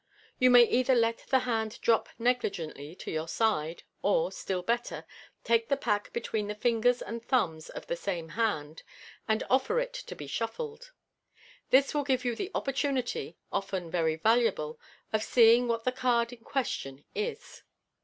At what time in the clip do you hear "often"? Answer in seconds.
13.51-13.91